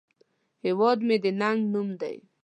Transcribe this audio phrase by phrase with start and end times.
[0.65, 2.17] هیواد مې د ننگ نوم دی